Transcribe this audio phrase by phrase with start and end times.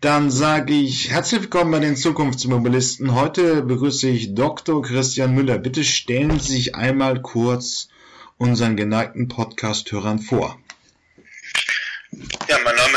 [0.00, 3.16] Dann sage ich herzlich willkommen bei den Zukunftsmobilisten.
[3.16, 4.80] Heute begrüße ich Dr.
[4.80, 5.58] Christian Müller.
[5.58, 7.88] Bitte stellen Sie sich einmal kurz
[8.36, 10.56] unseren geneigten Podcast-Hörern vor.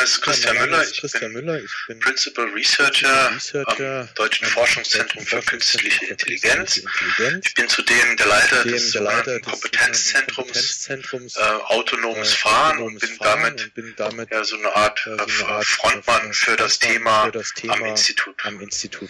[0.02, 0.84] Name ist Christian, ja, Müller.
[0.84, 1.64] Ich, Christian bin Müller.
[1.64, 6.78] ich bin Principal Researcher, Researcher am Deutschen Forschungszentrum für Künstliche Intelligenz.
[6.78, 7.48] Intelligenz.
[7.48, 12.80] Ich bin zudem der Leiter des, der Leiter des Kompetenzzentrums, Kompetenzzentrums äh, Autonomes äh, Fahren
[12.80, 16.34] und bin damit, und bin damit ja, so eine Art, äh, so eine Art Frontmann
[16.34, 18.36] für das, Thema, für das Thema am Institut.
[18.44, 19.10] Am Institut.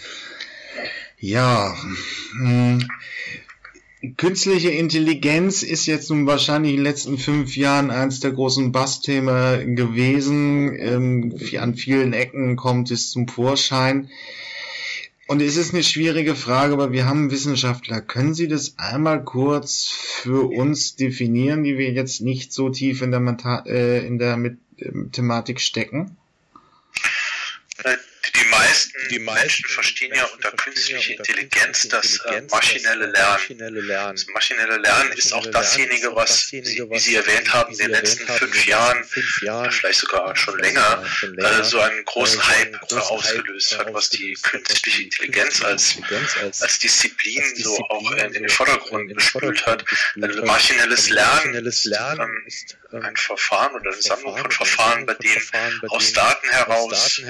[1.18, 1.74] Ja,
[2.32, 2.86] hm.
[4.16, 9.76] Künstliche Intelligenz ist jetzt nun wahrscheinlich in den letzten fünf Jahren eines der großen Bassthemen
[9.76, 10.76] gewesen.
[10.76, 14.10] Ähm, an vielen Ecken kommt es zum Vorschein.
[15.28, 18.00] Und es ist eine schwierige Frage, aber wir haben Wissenschaftler.
[18.00, 23.12] Können Sie das einmal kurz für uns definieren, die wir jetzt nicht so tief in
[23.12, 26.16] der, Meta äh, in der Mit äh, Thematik stecken?
[28.52, 34.14] Die meisten, die meisten Menschen verstehen ja unter künstlicher Intelligenz das äh, maschinelle Lernen.
[34.14, 38.26] Das maschinelle Lernen ist auch dasjenige, was, Sie, wie Sie erwähnt haben, in den letzten
[38.26, 41.04] fünf Jahren, vielleicht sogar schon länger,
[41.62, 45.96] so einen großen Hype ausgelöst hat, was die künstliche Intelligenz als,
[46.60, 49.84] als Disziplin so auch in den Vordergrund gespült hat.
[50.20, 51.54] Also maschinelles Lernen
[52.46, 55.42] ist ähm, ein Verfahren oder eine Sammlung von Verfahren, bei denen
[55.88, 57.20] aus Daten heraus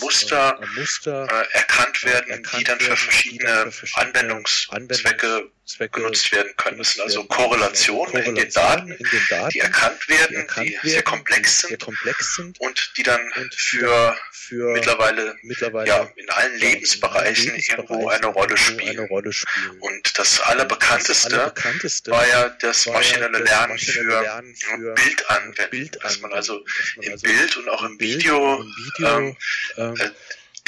[0.00, 6.52] Muster Muster, Muster äh, erkannt werden, erkannt die dann für verschiedene Anwendungszwecke Zwecke genutzt werden
[6.56, 6.78] können.
[6.78, 10.36] Das sind also Korrelationen, Korrelationen in, den Daten, in, den Daten, die erkannt werden, die,
[10.36, 15.36] erkannt die sehr, komplex sind, sehr komplex sind und die dann und für, für mittlerweile,
[15.42, 18.98] mittlerweile ja, in allen Lebensbereichen, Lebensbereichen irgendwo eine Rolle, spielen.
[18.98, 19.78] Eine Rolle spielen.
[19.80, 25.98] Und das allerbekannteste, das allerbekannteste war ja das maschinelle Lernen für, Lernen für Bildanwendung, Bild
[26.02, 26.64] dass man also
[27.00, 29.36] im also Bild und auch im Video, Video ähm,
[29.76, 30.10] ähm, äh,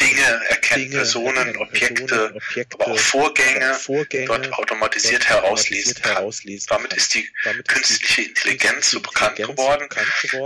[0.01, 6.13] Dinge erkennt, Dinge, Personen, Objekte, Personen, Objekte, aber auch Vorgänge, Vorgänge dort automatisiert herauslesen kann.
[6.15, 9.89] herauslesen Damit ist die Damit künstliche Intelligenz so bekannt geworden.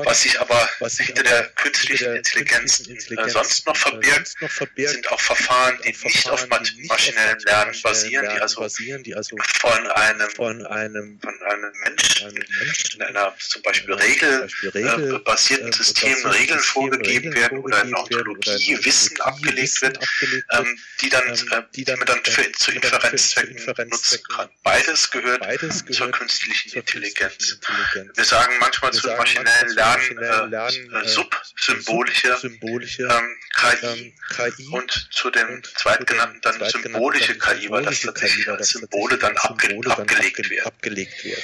[0.05, 4.37] Was sich aber was hinter der künstlichen Intelligenz, Intelligenz sonst noch verbirgt,
[4.77, 8.67] sind auch Verfahren, die nicht auf maschinellem Lernen basieren, die also,
[9.03, 15.19] die also von einem, von einem, von einem Menschen in einer zum Beispiel Regel, äh,
[15.19, 21.09] basierten System Regeln vorgegeben werden oder in Ontologie Wissen ab abgelegt wird, abgelegt ähm, die
[21.09, 24.49] dann, ähm, äh, die, dann, man dann für, zu Inferenzzwecken nutzen kann.
[24.63, 27.53] Beides gehört, Beides gehört zur künstlichen zur Intelligenz.
[27.53, 28.17] Intelligenz.
[28.17, 34.15] Wir sagen manchmal Wir zum maschinellen Lernen, äh, Lernen äh, subsymbolische, symbolische, ähm, KI, ähm,
[34.35, 39.79] KI, und zu dem zweitgenannten dann symbolische KI, weil das tatsächlich als Symbole dann abge
[39.87, 40.67] abgelegt wird.
[40.67, 41.43] Abgelegt wird.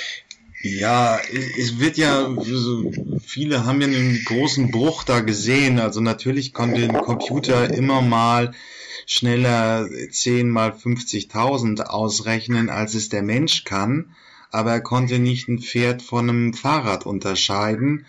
[0.62, 1.18] Ja,
[1.58, 2.36] es wird ja,
[3.24, 5.80] viele haben ja einen großen Bruch da gesehen.
[5.80, 8.52] Also natürlich konnte ein Computer immer mal
[9.04, 14.14] schneller 10 mal 50.000 ausrechnen, als es der Mensch kann.
[14.52, 18.06] Aber er konnte nicht ein Pferd von einem Fahrrad unterscheiden.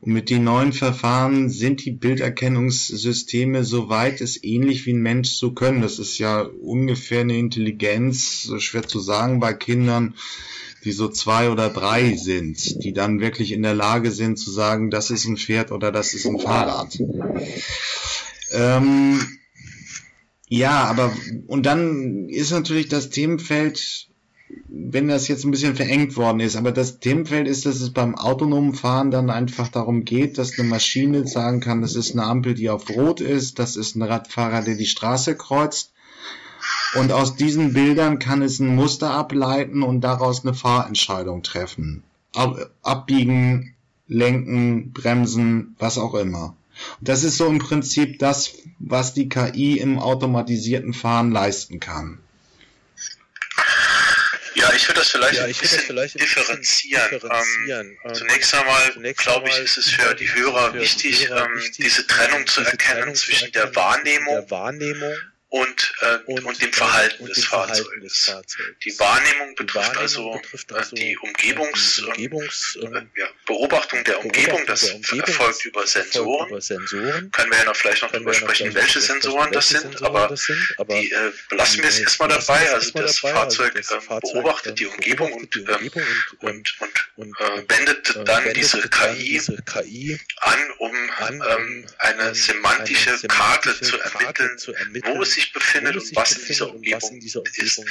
[0.00, 5.52] Und mit den neuen Verfahren sind die Bilderkennungssysteme, soweit es ähnlich wie ein Mensch so
[5.52, 5.82] können.
[5.82, 10.14] Das ist ja ungefähr eine Intelligenz, so schwer zu sagen bei Kindern
[10.84, 14.90] die so zwei oder drei sind, die dann wirklich in der Lage sind zu sagen,
[14.90, 16.98] das ist ein Pferd oder das ist ein Fahrrad.
[18.52, 19.20] Ähm,
[20.48, 21.12] ja, aber
[21.46, 24.08] und dann ist natürlich das Themenfeld,
[24.68, 28.16] wenn das jetzt ein bisschen verengt worden ist, aber das Themenfeld ist, dass es beim
[28.16, 32.54] autonomen Fahren dann einfach darum geht, dass eine Maschine sagen kann, das ist eine Ampel,
[32.54, 35.92] die auf Rot ist, das ist ein Radfahrer, der die Straße kreuzt
[36.94, 42.02] und aus diesen Bildern kann es ein Muster ableiten und daraus eine Fahrentscheidung treffen.
[42.34, 43.74] Ab, abbiegen,
[44.08, 46.56] lenken, bremsen, was auch immer.
[47.00, 52.18] Das ist so im Prinzip das, was die KI im automatisierten Fahren leisten kann.
[54.54, 57.08] Ja, ich würde das vielleicht ja, ein bisschen vielleicht differenzieren.
[57.10, 57.96] differenzieren.
[58.04, 61.56] Ähm, zunächst einmal, glaube ich, ist es für die Hörer für wichtig, die Hörer ähm,
[61.56, 65.14] wichtig diese Trennung zu erkennen Trennung zwischen der Wahrnehmung, der Wahrnehmung
[65.50, 67.80] und, äh, und, und, dem Verhalten, und des, dem Fahrzeuges.
[67.80, 68.78] Verhalten des, Fahrzeugs.
[68.84, 74.24] Die Wahrnehmung betrifft, Wahrnehmung also, betrifft also die Umgebungs, die Umgebungs äh, ja, Beobachtung der
[74.24, 74.64] Umgebung.
[74.66, 76.48] Das der Umgebung erfolgt über Sensoren.
[76.48, 77.30] über Sensoren.
[77.32, 80.74] Können wir ja noch vielleicht noch darüber sprechen, welche Sensoren das sind, aber, das sind,
[80.78, 82.72] aber die äh, belassen wir es erstmal dabei.
[82.72, 85.90] Also das Fahrzeug äh, beobachtet die Umgebung und, ähm,
[86.38, 86.78] und,
[87.16, 89.40] und, äh, wendet dann diese KI
[90.36, 90.92] an, um
[91.28, 94.56] ähm, eine semantische Karte zu ermitteln,
[95.06, 97.20] wo sie sich befindet und was in dieser Umgebung
[97.56, 97.82] ist.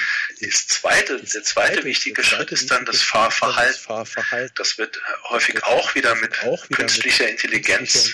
[0.42, 4.52] Das zweite, der zweite wichtige Schritt ist dann das Fahrverhalten.
[4.56, 5.00] Das wird
[5.30, 6.34] häufig auch wieder mit
[6.72, 8.14] künstlicher Intelligenz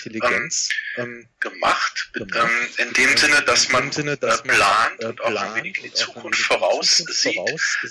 [0.96, 5.84] ähm, gemacht, ähm, in dem Sinne, dass man äh, plant und auch ein wenig in
[5.84, 7.06] die Zukunft voraussieht,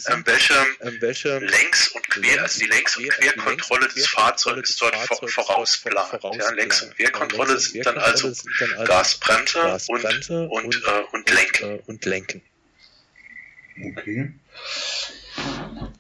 [0.08, 4.96] ähm, welche Längs- und Quer, also die Längs- und Querkontrolle des Fahrzeugs dort
[5.30, 6.24] vorausplant.
[6.24, 8.34] Ja, Längs- und Querkontrolle sind dann also
[8.86, 10.04] Gasbremse und,
[10.50, 11.80] und, äh, und Lenken.
[11.86, 12.42] Und Lenken.
[13.78, 14.32] Okay.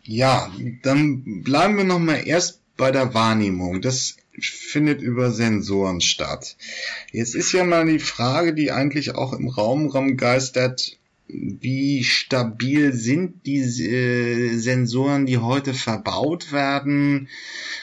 [0.03, 0.51] Ja,
[0.83, 3.81] dann bleiben wir nochmal erst bei der Wahrnehmung.
[3.81, 6.55] Das findet über Sensoren statt.
[7.11, 10.97] Jetzt ist ja mal die Frage, die eigentlich auch im Raum rumgeistert,
[11.27, 17.29] wie stabil sind diese äh, Sensoren, die heute verbaut werden?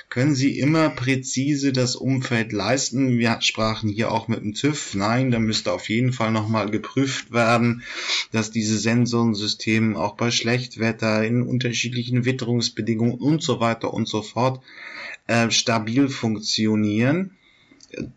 [0.09, 3.19] Können sie immer präzise das Umfeld leisten?
[3.19, 4.95] Wir sprachen hier auch mit dem TÜV.
[4.95, 7.83] Nein, da müsste auf jeden Fall nochmal geprüft werden,
[8.31, 14.63] dass diese Sensorensysteme auch bei Schlechtwetter, in unterschiedlichen Witterungsbedingungen und so weiter und so fort
[15.27, 17.37] äh, stabil funktionieren.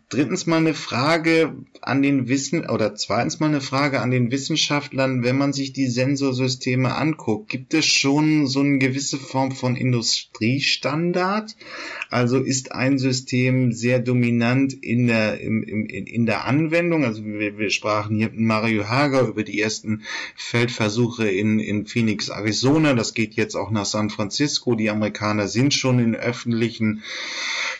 [0.08, 5.22] Drittens mal eine Frage an den Wissen oder zweitens mal eine Frage an den Wissenschaftlern,
[5.22, 11.56] wenn man sich die Sensorsysteme anguckt, gibt es schon so eine gewisse Form von Industriestandard?
[12.08, 17.04] Also ist ein System sehr dominant in der, im, im, in der Anwendung?
[17.04, 20.04] Also wir, wir sprachen hier mit Mario Hager über die ersten
[20.36, 22.94] Feldversuche in, in Phoenix, Arizona.
[22.94, 24.74] Das geht jetzt auch nach San Francisco.
[24.74, 27.02] Die Amerikaner sind schon in öffentlichen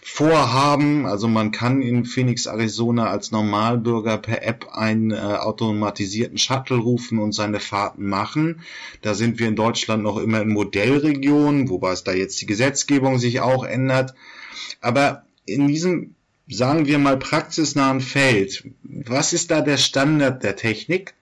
[0.09, 1.05] Vorhaben.
[1.05, 7.19] Also man kann in Phoenix, Arizona als Normalbürger per App einen äh, automatisierten Shuttle rufen
[7.19, 8.61] und seine Fahrten machen.
[9.03, 13.19] Da sind wir in Deutschland noch immer in Modellregionen, wobei es da jetzt die Gesetzgebung
[13.19, 14.15] sich auch ändert.
[14.81, 16.15] Aber in diesem,
[16.49, 21.15] sagen wir mal, praxisnahen Feld, was ist da der Standard der Technik?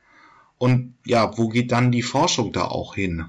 [0.59, 3.25] Und ja, wo geht dann die Forschung da auch hin?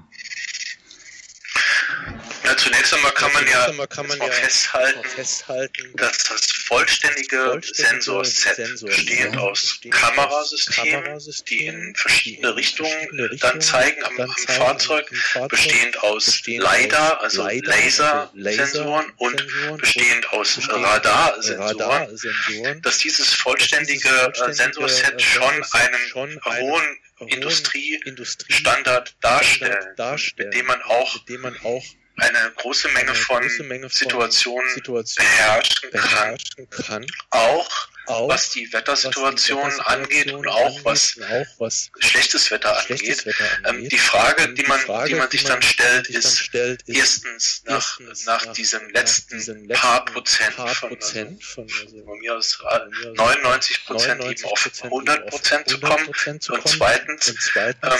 [2.46, 7.74] Ja, zunächst einmal kann man ja, kann man ja festhalten, festhalten, dass das vollständige, vollständige
[7.74, 14.30] Sensorset Sensor bestehend aus Kamerasystemen, Kamerasystemen, die in verschiedene Richtungen, Richtungen dann zeigen am, am
[14.30, 19.44] Fahrzeug, Fahrzeug, bestehend aus LiDAR, also, also Lasersensoren und
[19.78, 26.14] bestehend aus Radarsensoren, dass dieses vollständige äh, Sensorset schon einen
[26.60, 26.98] hohen
[28.04, 29.98] Industriestandard darstellt,
[30.36, 31.18] mit dem man auch
[32.16, 36.86] eine große Menge, eine von, große Menge von Situationen, Situationen beherrschen, beherrschen kann.
[36.86, 37.06] kann.
[37.30, 42.50] Auch, auch was die Wettersituation, was die Wettersituation angeht und auch was, auch was schlechtes
[42.50, 43.38] Wetter schlechtes angeht.
[43.38, 43.82] Wetter angeht.
[43.82, 46.96] Ähm, die Frage, ähm, die man, Frage, die man sich dann stellt, ist, stellt, ist
[46.96, 52.36] erstens nach, nach, nach diesem letzten, paar Prozent, paar von, Prozent von, also, von mir
[52.36, 52.58] aus
[53.14, 56.06] 99 Prozent eben auf 100 Prozent zu kommen.
[56.06, 57.98] Und zweitens, ähm,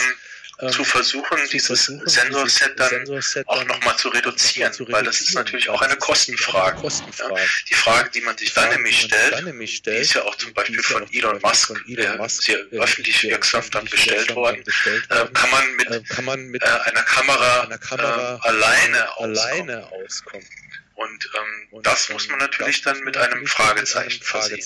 [0.59, 5.21] ähm, zu versuchen, zu dieses Sensorset dann Sensorset auch nochmal zu reduzieren, zu weil das
[5.21, 6.81] ist natürlich auch eine Kostenfrage.
[6.81, 7.35] Kostenfrage.
[7.35, 10.81] Ja, die Frage, die man sich dann nämlich stellt, die ist ja auch zum Beispiel
[10.81, 14.63] von Elon Musk, der ist ja öffentlich wirksam dann gestellt worden,
[15.09, 19.17] äh, kann man mit, äh, kann man mit äh, einer Kamera, einer Kamera äh, alleine,
[19.17, 20.47] alleine auskommen.
[20.95, 24.63] Und, ähm, und das muss man natürlich dann mit einem Fragezeichen versehen.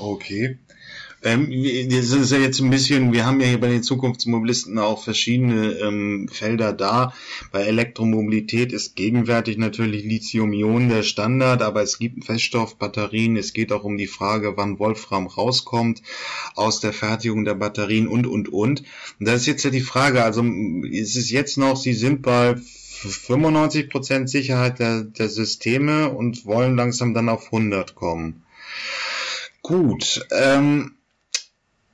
[0.00, 0.58] Okay.
[1.24, 1.50] Ähm,
[1.90, 5.72] das ist ja jetzt ein bisschen, wir haben ja hier bei den Zukunftsmobilisten auch verschiedene
[5.78, 7.14] ähm, Felder da.
[7.52, 13.36] Bei Elektromobilität ist gegenwärtig natürlich Lithium-Ionen der Standard, aber es gibt Feststoffbatterien.
[13.36, 16.02] Es geht auch um die Frage, wann Wolfram rauskommt
[16.56, 18.82] aus der Fertigung der Batterien und, und, und.
[19.20, 22.56] Und da ist jetzt ja die Frage, also ist es jetzt noch, Sie sind bei
[23.04, 28.42] 95% Sicherheit der, der Systeme und wollen langsam dann auf 100 kommen.
[29.62, 30.96] Gut, ähm,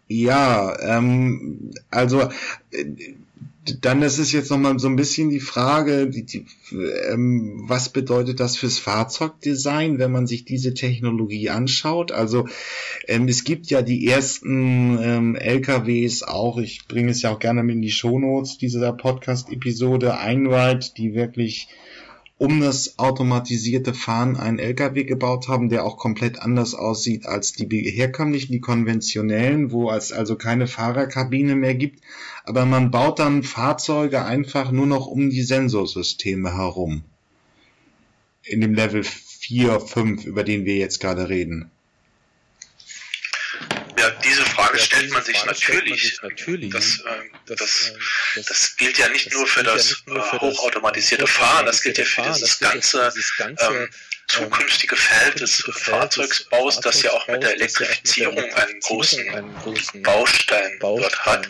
[0.08, 2.22] ja, ähm, also
[2.70, 2.84] äh,
[3.82, 6.46] dann ist es jetzt nochmal so ein bisschen die Frage, die, die,
[7.10, 12.12] ähm, was bedeutet das fürs Fahrzeugdesign, wenn man sich diese Technologie anschaut?
[12.12, 12.48] Also
[13.06, 17.60] ähm, es gibt ja die ersten ähm, LKWs auch, ich bringe es ja auch gerne
[17.70, 21.68] in die Shownotes dieser Podcast-Episode, Einride, die wirklich
[22.38, 27.66] um das automatisierte Fahren einen LKW gebaut haben, der auch komplett anders aussieht als die
[27.90, 32.00] herkömmlichen, die konventionellen, wo es also keine Fahrerkabine mehr gibt.
[32.44, 37.02] Aber man baut dann Fahrzeuge einfach nur noch um die Sensorsysteme herum.
[38.44, 41.70] In dem Level 4, 5, über den wir jetzt gerade reden.
[43.98, 46.18] Ja, diese Frage stellt man sich natürlich.
[46.70, 47.58] Das, äh, das,
[48.34, 52.04] das, das, gilt ja nicht nur für das, ja äh, hochautomatisierte Fahren, das gilt ja
[52.04, 53.12] für dieses ganze,
[53.60, 53.88] ähm,
[54.28, 61.46] zukünftige Feld des Fahrzeugsbaus, das ja auch mit der Elektrifizierung einen großen Baustein dort hat.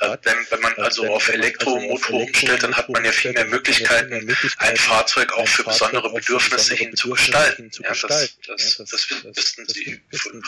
[0.00, 4.34] Äh, wenn, wenn man also auf Elektromotor umstellt, dann hat man ja viel mehr Möglichkeiten,
[4.58, 7.70] ein Fahrzeug auch für besondere Bedürfnisse hin zu gestalten.
[7.80, 10.00] Ja, das, das, das wissen Sie.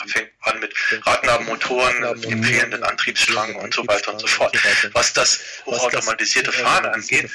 [0.07, 0.73] Fängt an mit
[1.03, 4.57] Radnabenmotoren, fehlenden Antriebsstrang und so weiter und so fort.
[4.93, 7.29] Was das hochautomatisierte Fahren angeht,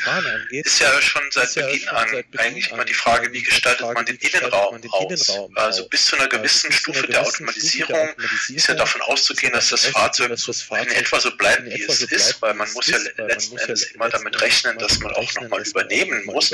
[0.51, 4.40] ist ja schon seit Beginn an eigentlich immer die Frage, wie gestaltet man den Innenraum
[4.45, 5.41] aus.
[5.55, 8.11] Also bis zu einer gewissen Stufe der Automatisierung
[8.49, 12.55] ist ja davon auszugehen, dass das Fahrzeug in etwa so bleibt, wie es ist, weil
[12.55, 16.51] man muss ja letzten Endes immer damit rechnen, dass man auch nochmal übernehmen muss.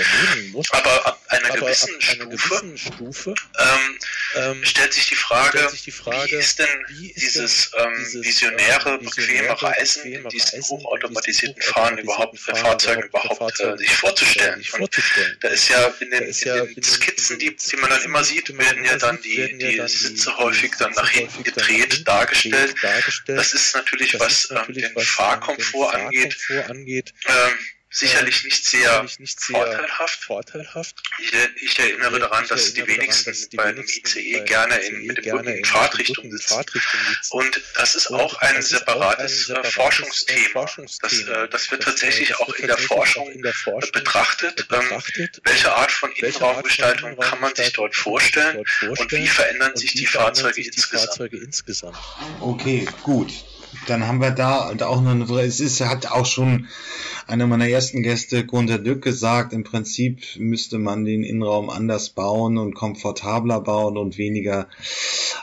[0.71, 3.99] Aber ab einer gewissen Stufe ähm,
[4.35, 10.63] ähm, stellt sich die Frage, wie ist denn dieses ähm, visionäre, bequeme Reisen in diesen
[10.63, 14.65] hochautomatisierten Fahren überhaupt, Fahrzeugen überhaupt äh, sich vorzustellen?
[14.79, 18.57] Und da ist ja in den, in den Skizzen, die, die man dann immer sieht,
[18.57, 22.75] werden ja dann die, die Sitze häufig dann nach hinten gedreht dargestellt.
[23.37, 26.37] Das ist natürlich, was ähm, den Fahrkomfort angeht,
[27.29, 27.59] ähm,
[27.91, 30.25] sicherlich nicht sehr, nicht sehr vorteilhaft.
[30.25, 31.03] vorteilhaft.
[31.19, 35.49] Ich, ich, erinnere daran, dass die wenigsten bei einem ICE gerne in, mit dem Rücken
[35.49, 36.65] in Fahrtrichtung sitzen.
[37.31, 40.67] Und das ist auch ein separates ein äh, Forschungsthema.
[41.01, 43.31] Das, äh, das wird tatsächlich auch in der Forschung
[43.93, 44.67] betrachtet.
[44.73, 45.03] Ähm,
[45.45, 50.61] welche Art von Innenraumgestaltung kann man sich dort vorstellen und wie verändern sich die Fahrzeuge
[51.39, 51.97] insgesamt?
[52.41, 53.33] Okay, gut
[53.87, 56.69] dann haben wir da und auch noch eine, es ist, hat auch schon
[57.27, 62.57] einer meiner ersten Gäste, Gunther Dück, gesagt, im Prinzip müsste man den Innenraum anders bauen
[62.57, 64.69] und komfortabler bauen und weniger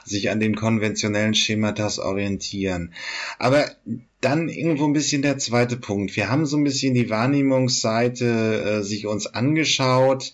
[0.05, 2.93] sich an den konventionellen Schematas orientieren.
[3.37, 3.69] Aber
[4.23, 6.15] dann irgendwo ein bisschen der zweite Punkt.
[6.15, 10.33] Wir haben so ein bisschen die Wahrnehmungsseite äh, sich uns angeschaut.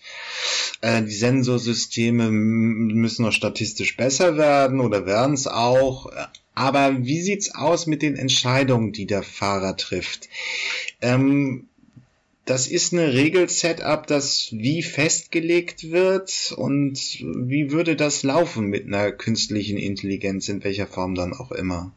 [0.82, 6.12] Äh, die Sensorsysteme müssen noch statistisch besser werden oder werden es auch.
[6.54, 10.30] Aber wie sieht's aus mit den Entscheidungen, die der Fahrer trifft?
[11.02, 11.68] Ähm,
[12.46, 19.12] das ist eine Regel-Setup, das wie festgelegt wird und wie würde das laufen mit einer
[19.12, 21.92] künstlichen Intelligenz, in welcher Form dann auch immer?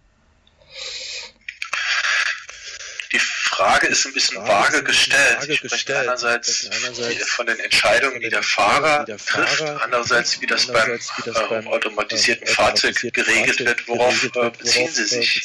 [3.62, 5.38] Frage ist ein bisschen vage gestellt.
[5.48, 6.68] Ich spreche einerseits
[7.26, 13.60] von den Entscheidungen, die der Fahrer trifft, andererseits wie das beim äh, automatisierten Fahrzeug geregelt
[13.60, 13.86] wird.
[13.86, 15.44] Worauf äh, beziehen Sie sich?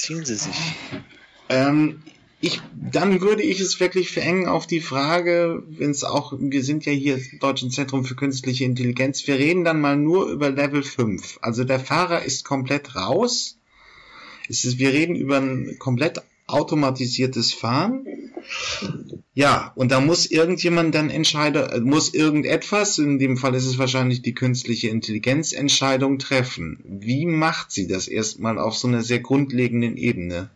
[1.49, 2.01] Ähm,
[2.41, 6.85] ich, dann würde ich es wirklich verengen auf die Frage, wenn es auch, wir sind
[6.85, 10.81] ja hier im Deutschen Zentrum für Künstliche Intelligenz, wir reden dann mal nur über Level
[10.81, 11.37] 5.
[11.41, 13.57] Also der Fahrer ist komplett raus.
[14.49, 18.05] Es ist, wir reden über ein komplett automatisiertes Fahren.
[19.33, 24.21] Ja, und da muss irgendjemand dann entscheiden, muss irgendetwas, in dem Fall ist es wahrscheinlich
[24.21, 26.79] die künstliche Intelligenz, Entscheidung treffen.
[26.83, 30.49] Wie macht sie das erstmal auf so einer sehr grundlegenden Ebene?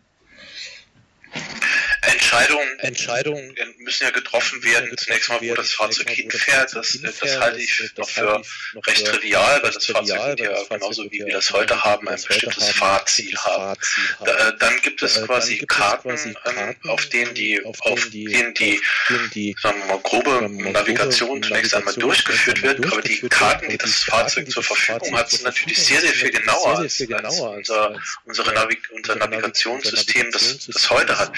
[2.32, 6.74] Entscheidungen, Entscheidungen müssen ja getroffen werden, zunächst mal, wo das Fahrzeug hinfährt.
[6.74, 8.42] Das, das halte ich noch für
[8.86, 13.36] recht trivial, weil das Fahrzeug ja genauso wie wir das heute haben, ein bestimmtes Fahrziel
[13.36, 13.78] haben.
[14.24, 19.86] Da, dann gibt es quasi Karten, ähm, auf denen die, auf denen die, sagen wir
[19.86, 25.16] mal, grobe Navigation zunächst einmal durchgeführt wird, aber die Karten, die das Fahrzeug zur Verfügung
[25.16, 30.90] hat, sind natürlich sehr, sehr viel genauer als, unser, unsere Navi unser Navigationssystem, das, das
[30.90, 31.32] heute hat.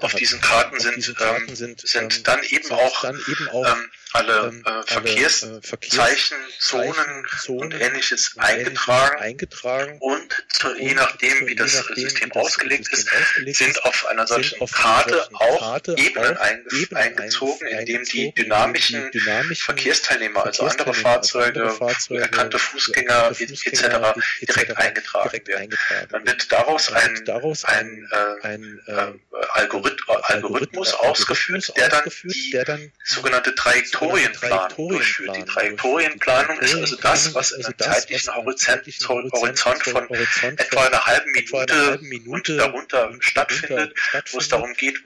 [0.00, 4.48] Auf diesen Karten sind, ähm, sind, sind dann eben auch, dann eben auch ähm, alle
[4.48, 12.32] ähm, äh, Verkehrszeichen, Zonen und ähnliches eingetragen, eingetragen und zu, je nachdem, wie das System
[12.32, 13.08] ausgelegt ist,
[13.56, 19.10] sind auf einer solchen Karte auch Ebenen eingezogen, in dem die dynamischen
[19.54, 21.72] Verkehrsteilnehmer, also andere Fahrzeuge,
[22.10, 24.18] erkannte Fußgänger etc.
[24.42, 26.08] direkt eingetragen werden.
[26.10, 27.28] Dann wird daraus ein,
[27.64, 29.12] ein, äh, ein äh,
[29.52, 35.36] Algorithmus ausgeführt, der dann die sogenannte Trajektorie Trajektorienplanung durchführt.
[35.36, 40.08] Die Trajektorienplanung ist also das, was in einem zeitlichen Horizont, Horizont von
[40.56, 43.94] etwa einer halben Minute, und darunter stattfindet,
[44.30, 45.00] wo es darum geht,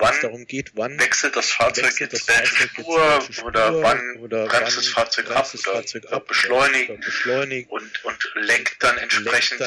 [0.74, 7.70] wann wechselt das Fahrzeug jetzt welche Spur oder wann bremst das Fahrzeug ab oder beschleunigt
[7.70, 9.60] und, und lenkt dann entsprechend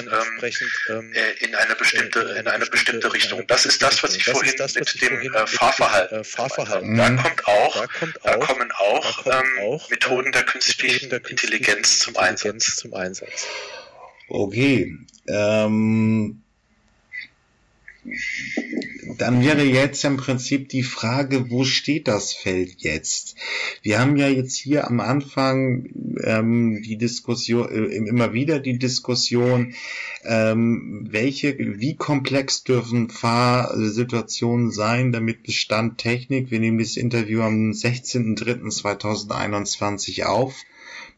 [0.90, 3.46] ähm, äh, in eine bestimmte in eine bestimmte Richtung.
[3.48, 6.24] Das ist das, was ich vorhin mit dem äh, Fahrverhalten.
[6.24, 6.98] Fahrverhalten.
[6.98, 7.86] Da kommt auch,
[8.24, 12.76] da kommen auch auch, ähm, auch Methoden der künstlichen der Intelligenz, zum, Einsatz.
[12.76, 13.48] zum Einsatz.
[14.30, 14.96] Okay.
[15.28, 16.44] Ähm,
[19.18, 23.36] dann wäre jetzt im Prinzip die Frage, wo steht das Feld jetzt?
[23.82, 25.90] Wir haben ja jetzt hier am Anfang
[26.24, 29.74] ähm, die Diskussion, äh, immer wieder die Diskussion,
[30.24, 37.72] ähm, welche, wie komplex dürfen Fahrsituationen sein, damit Bestand Technik, wir nehmen das Interview am
[37.72, 40.56] 16.03.2021 auf,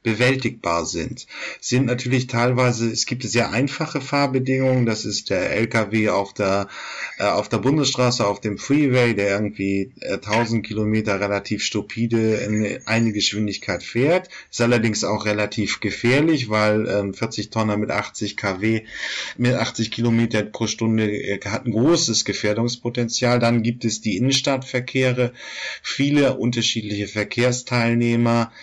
[0.01, 1.27] bewältigbar sind.
[1.59, 6.69] Sind natürlich teilweise, es gibt sehr einfache Fahrbedingungen, das ist der LKW auf der,
[7.17, 12.79] äh, auf der Bundesstraße, auf dem Freeway, der irgendwie äh, 1000 Kilometer relativ stupide in
[12.85, 18.83] eine Geschwindigkeit fährt, ist allerdings auch relativ gefährlich, weil ähm, 40 Tonner mit 80 kW,
[19.37, 23.39] mit 80 Kilometer pro Stunde äh, hat ein großes Gefährdungspotenzial.
[23.39, 25.33] Dann gibt es die Innenstadtverkehre,
[25.83, 28.53] viele unterschiedliche Verkehrsteilnehmer,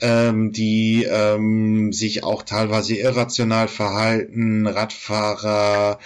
[0.00, 0.73] ähm, die
[1.04, 5.98] ähm, sich auch teilweise irrational verhalten, Radfahrer,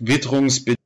[0.00, 0.78] Witterungsbedingungen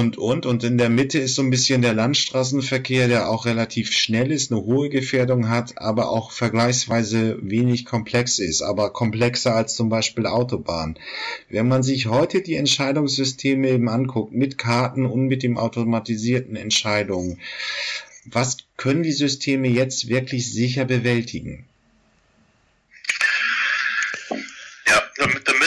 [0.00, 0.46] und, und.
[0.46, 4.50] Und in der Mitte ist so ein bisschen der Landstraßenverkehr, der auch relativ schnell ist,
[4.50, 10.26] eine hohe Gefährdung hat, aber auch vergleichsweise wenig komplex ist, aber komplexer als zum Beispiel
[10.26, 10.98] Autobahn.
[11.48, 17.38] Wenn man sich heute die Entscheidungssysteme eben anguckt, mit Karten und mit dem automatisierten Entscheidungen,
[18.24, 21.66] was können die Systeme jetzt wirklich sicher bewältigen?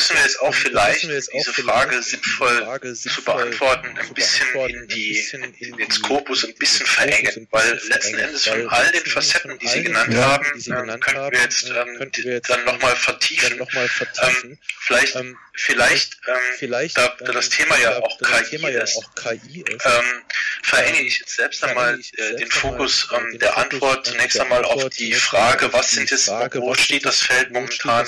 [0.04, 4.14] müssen wir jetzt auch vielleicht jetzt diese auch Frage sinnvoll, Frage sinnvoll zu beantworten, ein
[4.14, 5.20] bisschen in, die,
[5.60, 9.84] in den Skopus ein bisschen verengen, weil letzten Endes von all den Facetten, die Sie
[9.84, 13.60] genannt haben, ähm, könnten wir jetzt ähm, dann nochmal vertiefen.
[13.60, 19.00] Ähm, vielleicht, ähm, vielleicht, ähm, vielleicht da, da das Thema ja auch KI ist,
[20.64, 25.72] verenge ich jetzt selbst einmal äh, den Fokus der Antwort zunächst einmal auf die Frage,
[25.74, 28.08] was sind es, wo steht das Feld momentan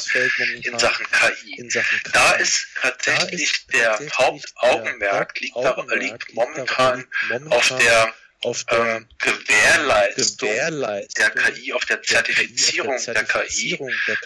[0.61, 1.69] in Sachen KI?
[2.13, 7.07] Da ist tatsächlich der Hauptaugenmerk liegt, da, liegt momentan
[7.49, 8.13] auf der
[8.43, 13.79] auf der ähm, Gewährleistung, Gewährleistung der KI, auf der Zertifizierung der KI,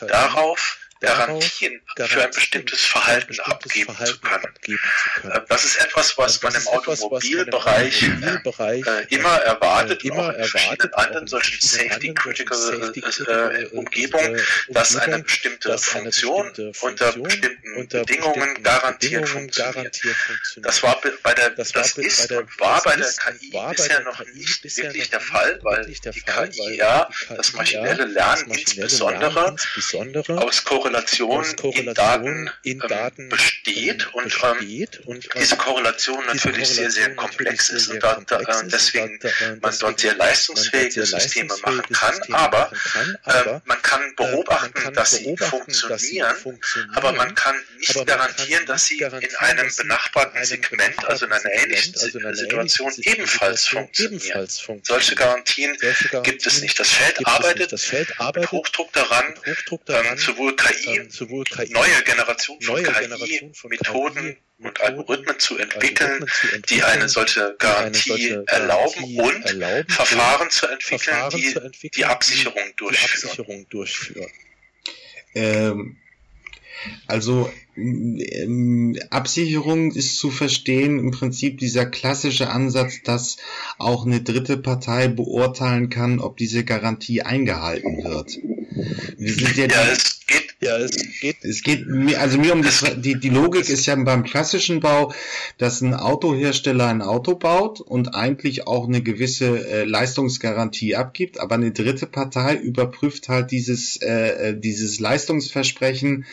[0.07, 4.53] darauf, Garantien für ein bestimmtes Verhalten abgeben zu können.
[5.23, 10.93] Äh, das ist etwas, was man im Automobilbereich äh, immer erwartet, immer auch in verschiedenen
[10.93, 12.93] anderen solchen Safety-Critical
[13.27, 16.51] äh, Umgebungen, dass eine bestimmte Funktion
[16.81, 20.01] unter bestimmten Bedingungen garantiert funktioniert.
[20.57, 25.09] Das war bei der, das ist und war bei der KI bisher noch nicht wirklich
[25.09, 29.57] der Fall, weil die KI ja das maschinelle Lernen insbesondere
[30.37, 35.31] aus Korrelation Korrelation, Korrelation in Daten, in ähm, Daten besteht, ähm, und, besteht und ähm,
[35.39, 39.19] diese Korrelation natürlich sehr, sehr komplex ist und dort, äh, deswegen
[39.61, 42.71] man dort sehr leistungsfähige Systeme machen kann, aber
[43.25, 46.33] äh, man kann beobachten, dass sie funktionieren,
[46.95, 51.93] aber man kann nicht garantieren, dass sie in einem benachbarten Segment, also in einer ähnlichen
[51.95, 54.47] Situation, ebenfalls funktionieren.
[54.83, 55.77] Solche Garantien
[56.23, 56.79] gibt es nicht.
[56.79, 57.71] Das Feld arbeitet
[58.35, 62.77] mit Hochdruck daran, sowohl KI KI, sowohl KI, neue Generation von
[63.71, 66.25] KI-Methoden und Algorithmen zu entwickeln,
[66.69, 72.63] die eine solche Garantie erlauben und Verfahren zu entwickeln, die die Absicherung
[73.69, 74.31] durchführen.
[75.35, 75.97] Ähm,
[77.07, 83.37] also ähm, Absicherung ist zu verstehen im Prinzip dieser klassische Ansatz, dass
[83.77, 88.37] auch eine dritte Partei beurteilen kann, ob diese Garantie eingehalten wird.
[89.17, 90.91] Wir sind ja, ja es geht, ja, es
[91.21, 91.37] geht.
[91.43, 95.13] Es geht mir, also mir um das, die, die Logik ist ja beim klassischen Bau,
[95.57, 101.55] dass ein Autohersteller ein Auto baut und eigentlich auch eine gewisse äh, Leistungsgarantie abgibt, aber
[101.55, 106.25] eine dritte Partei überprüft halt dieses, äh, äh dieses Leistungsversprechen,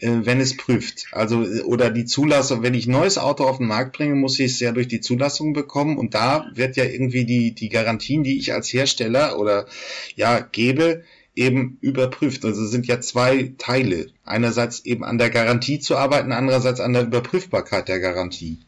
[0.00, 1.06] äh, wenn es prüft.
[1.12, 4.52] Also, oder die Zulassung, wenn ich ein neues Auto auf den Markt bringe, muss ich
[4.52, 8.38] es ja durch die Zulassung bekommen und da wird ja irgendwie die, die Garantien, die
[8.38, 9.66] ich als Hersteller oder
[10.14, 12.44] ja gebe, eben überprüft.
[12.44, 14.10] Also sind ja zwei Teile.
[14.24, 18.58] Einerseits eben an der Garantie zu arbeiten, andererseits an der Überprüfbarkeit der Garantie.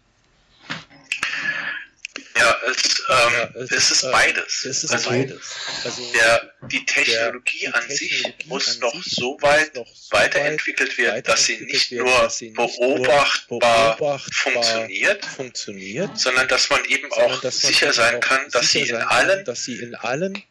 [2.36, 4.64] Ja, es, ähm, ja, es, es ist beides.
[4.64, 5.40] Es ist also, beides.
[5.84, 9.86] Also der, die Technologie der, die an sich muss an noch sich so weit noch
[9.86, 17.12] so weiterentwickelt werden, dass sie nicht nur beobachtbar, beobachtbar funktioniert, funktioniert, sondern dass man eben
[17.12, 20.42] auch sicher sein kann, dass sie in allen, dass sie in allen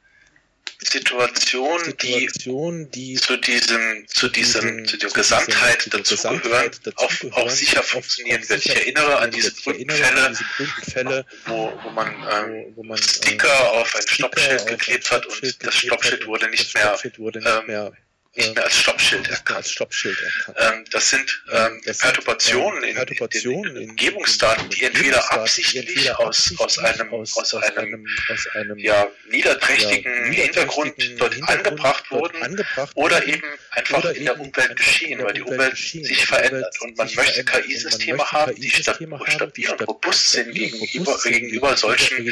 [0.86, 7.84] Situationen, Situation, die, die, zu diesem, zu diesem, zu der Gesamtheit dazugehören, auch, auch sicher
[7.84, 8.66] funktionieren wird.
[8.66, 14.68] Ich erinnere an diese Brückenfälle, wo, wo man, ähm, wo man Sticker auf ein Stoppschild
[14.68, 17.92] geklebt hat und das Stoppschild wurde nicht mehr, ähm,
[18.36, 19.58] nicht mehr als Stoppschild erkannt.
[19.58, 20.58] Als Stoppschild erkannt.
[20.60, 25.32] Ähm, das sind ähm, das Perturbationen, sind, ähm, Perturbationen in, in, in Umgebungsdaten, die entweder
[25.32, 32.12] absichtlich aus, aus einem, aus einem, aus einem ja, niederträchtigen ja, Hintergrund dort Hintergrund angebracht
[32.12, 36.76] wurden angebracht oder eben einfach oder in der Umwelt geschehen, weil die Umwelt sich verändert.
[36.82, 42.26] Und man möchte KI-Systeme haben, die stabil und robust sind gegenüber, gegenüber solchen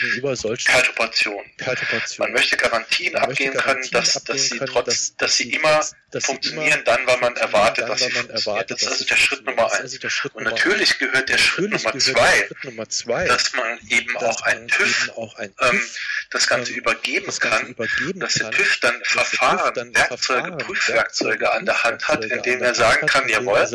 [0.64, 1.52] Perturbationen.
[2.18, 5.82] Man möchte Garantien abgeben können, dass, dass sie trotz, dass sie immer
[6.20, 8.66] funktionieren dann, wann man erwartet, dass sie funktionieren.
[8.68, 10.00] Das ist also der Schritt Nummer eins.
[10.34, 15.82] Und natürlich gehört der Schritt Nummer zwei, dass man eben auch ein TÜV ähm,
[16.32, 17.76] das Ganze übergeben kann,
[18.16, 23.30] dass der TÜV dann Verfahren, Werkzeuge, Prüfwerkzeuge an der Hand hat, indem er sagen kann,
[23.30, 23.68] jawohl,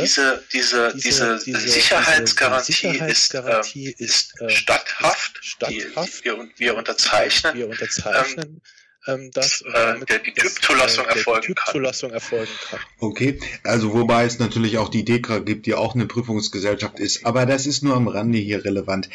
[0.00, 3.60] diese, diese, diese Sicherheitsgarantie ist, äh,
[3.98, 5.86] ist statthaft, die,
[6.24, 7.56] die wir unterzeichnen.
[7.60, 8.60] Ähm,
[9.06, 11.54] ähm, dass äh, äh die Typzulassung äh, erfolgen,
[12.12, 12.80] erfolgen kann.
[12.98, 17.46] Okay, also wobei es natürlich auch die DEKRA gibt, die auch eine Prüfungsgesellschaft ist, aber
[17.46, 19.08] das ist nur am Rande hier relevant.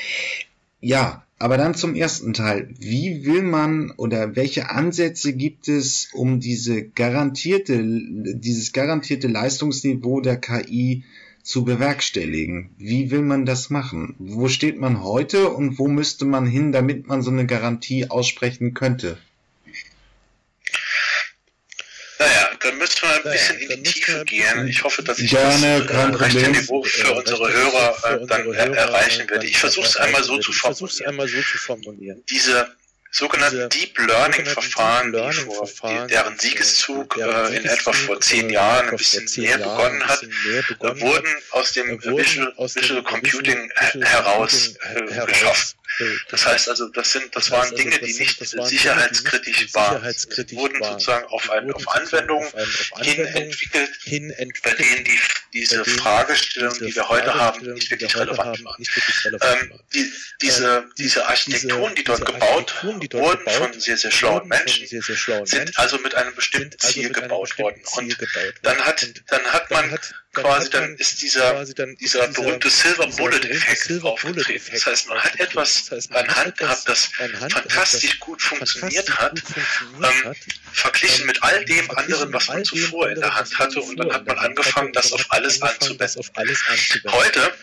[0.81, 2.69] Ja, aber dann zum ersten Teil.
[2.79, 10.37] Wie will man oder welche Ansätze gibt es, um diese garantierte, dieses garantierte Leistungsniveau der
[10.37, 11.03] KI
[11.43, 12.69] zu bewerkstelligen?
[12.77, 14.15] Wie will man das machen?
[14.17, 18.73] Wo steht man heute und wo müsste man hin, damit man so eine Garantie aussprechen
[18.73, 19.17] könnte?
[22.17, 24.67] Naja, dann müssen wir ein bisschen in die Tiefe gehen.
[24.67, 28.75] Ich hoffe, dass ich Gerne, das äh, rechte Niveau für unsere Hörer äh, dann er
[28.75, 29.45] erreichen werde.
[29.45, 32.23] Ich versuche es einmal so zu formulieren.
[32.29, 32.67] Diese
[33.11, 38.89] sogenannten Deep Learning Verfahren, die vor, die, deren Siegeszug äh, in etwa vor zehn Jahren
[38.89, 45.77] ein bisschen näher begonnen hat, wurden aus dem Visual, Visual Computing heraus äh, geschaffen.
[46.29, 50.13] Das heißt also, das sind, das waren also, Dinge, die nicht sicherheitskritisch waren.
[50.13, 52.47] Sie wurden sozusagen auf, ein, auf Anwendungen
[53.01, 53.91] hin entwickelt,
[54.63, 55.19] bei denen die,
[55.53, 58.85] diese Fragestellung, die wir heute haben, nicht wirklich relevant waren.
[59.41, 64.87] Ähm, die, diese, diese Architekturen, die dort gebaut wurden von sehr, sehr schlauen Menschen,
[65.45, 67.81] sind also mit einem bestimmten also Ziel gebaut worden.
[67.97, 68.17] Und
[68.63, 69.97] dann hat, dann hat man
[70.33, 74.71] quasi, dann ist dieser, dieser berühmte Silver Bullet Effekt aufgetreten.
[74.73, 77.05] Das heißt, man hat etwas an Hand gehabt, das
[77.49, 79.41] fantastisch gut funktioniert hat,
[80.01, 80.35] ähm,
[80.71, 83.81] verglichen mit all dem anderen, was man zuvor in der Hand hatte.
[83.81, 87.11] Und dann hat man angefangen, das auf alles anzuwenden.
[87.11, 87.53] Heute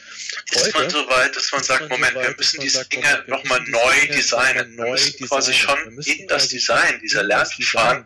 [0.52, 4.76] ist man so weit, dass man sagt, Moment, wir müssen diese Dinge nochmal neu designen.
[4.76, 8.04] Wir müssen quasi schon in das Design dieser Lernverfahren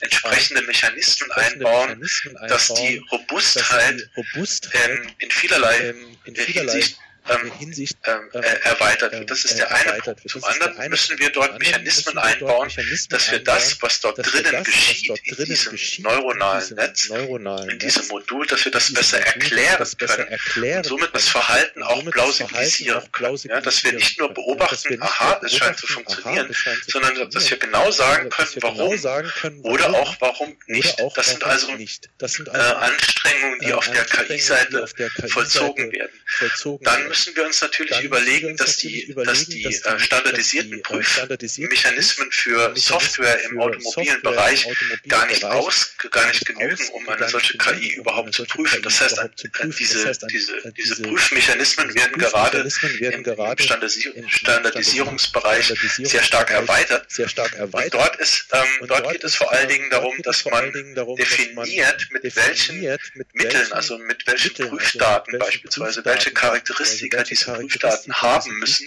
[0.00, 2.00] entsprechende Mechanismen einbauen,
[2.48, 4.08] dass die Robustheit
[5.18, 9.30] in vielerlei Hinsicht ähm, Hinsicht ähm, äh, erweitert wird.
[9.30, 10.28] Das ist der eine Punkt.
[10.28, 12.70] Zum anderen müssen wir dort Mechanismen einbauen,
[13.08, 18.64] dass wir das, was dort drinnen geschieht, in diesem neuronalen Netz, in diesem Modul, dass
[18.64, 23.38] wir das besser erklären können und somit das Verhalten auch plausibilisieren können.
[23.44, 26.54] Ja, dass wir nicht nur beobachten, aha, es scheint zu funktionieren,
[26.86, 28.98] sondern dass wir genau sagen können, warum
[29.62, 30.98] oder auch warum nicht.
[31.16, 34.86] Das sind also äh, Anstrengungen, die auf der KI-Seite
[35.28, 36.12] vollzogen werden.
[36.82, 43.38] Dann müssen wir uns natürlich überlegen, dass die, dass die äh, standardisierten Prüfmechanismen für Software
[43.44, 44.66] im automobilen Bereich
[45.06, 48.82] gar nicht aus, gar nicht genügen, um eine solche KI überhaupt zu prüfen.
[48.82, 49.16] Das heißt,
[49.78, 52.68] diese, diese, diese Prüfmechanismen werden gerade
[54.14, 57.06] im Standardisierungsbereich sehr stark erweitert.
[57.20, 60.72] Und dort, ist, ähm, dort geht es vor allen Dingen darum, dass man
[61.16, 62.80] definiert, mit welchen
[63.34, 68.86] Mitteln, also mit welchen Prüfdaten beispielsweise, welche Charakteristiken Politiker diese Prüfdaten haben müssen,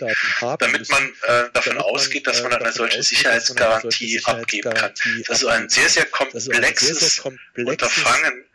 [0.60, 4.94] damit man äh, davon ausgeht, dass man eine solche Sicherheitsgarantie abgeben kann.
[5.28, 7.20] Das ist ein sehr, sehr komplexes
[7.56, 8.46] Unterfangen,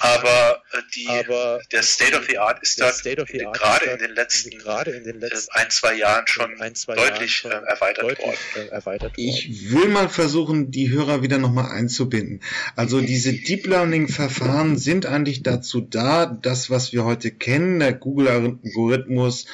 [0.00, 4.50] aber, äh, die, aber der State of the Art ist da gerade in den letzten,
[4.58, 8.26] gerade in den letzten ein, zwei Jahren schon ein, zwei deutlich Jahren äh, erweitert, deutlich,
[8.26, 8.38] worden.
[8.56, 9.28] Äh, erweitert worden.
[9.28, 12.42] Ich will mal versuchen, die Hörer wieder nochmal einzubinden.
[12.76, 17.92] Also diese Deep Learning Verfahren sind eigentlich dazu da, das, was wir heute kennen, der
[17.92, 19.46] Google-Algorithmus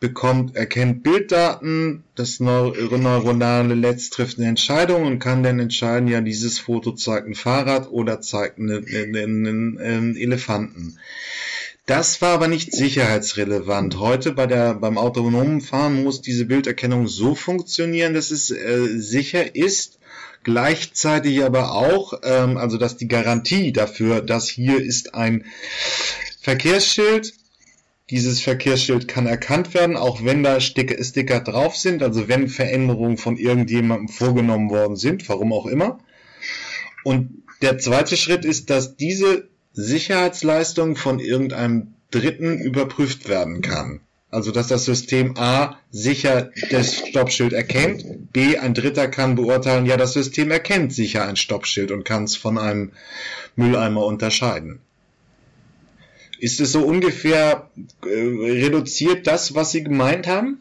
[0.00, 6.58] bekommt, erkennt Bilddaten, das neuronale Netz trifft eine Entscheidung und kann dann entscheiden, ja, dieses
[6.58, 10.98] Foto zeigt ein Fahrrad oder zeigt einen, einen, einen Elefanten.
[11.86, 13.98] Das war aber nicht sicherheitsrelevant.
[13.98, 19.54] Heute bei der, beim autonomen Fahren muss diese Bilderkennung so funktionieren, dass es äh, sicher
[19.54, 19.98] ist,
[20.44, 25.44] gleichzeitig aber auch, ähm, also dass die Garantie dafür, dass hier ist ein
[26.40, 27.34] Verkehrsschild,
[28.10, 33.36] dieses Verkehrsschild kann erkannt werden, auch wenn da Sticker, drauf sind, also wenn Veränderungen von
[33.36, 35.98] irgendjemandem vorgenommen worden sind, warum auch immer.
[37.02, 44.00] Und der zweite Schritt ist, dass diese Sicherheitsleistung von irgendeinem Dritten überprüft werden kann.
[44.30, 49.96] Also dass das System A sicher das Stoppschild erkennt, B ein Dritter kann beurteilen, ja
[49.96, 52.92] das System erkennt sicher ein Stoppschild und kann es von einem
[53.54, 54.80] Mülleimer unterscheiden.
[56.44, 57.70] Ist es so ungefähr
[58.02, 60.60] äh, reduziert das, was Sie gemeint haben?